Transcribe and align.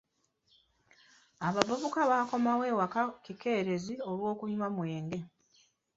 Abavubuka 1.47 2.01
bakomawo 2.11 2.63
ewaka 2.71 3.01
kikeerezi 3.23 3.93
olw'okunywa 4.09 4.67
mwenge. 4.75 5.19